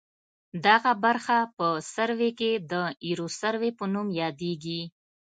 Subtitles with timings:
[0.65, 2.73] دغه برخه په سروې کې د
[3.05, 4.81] ایروسروې په نوم یادیږي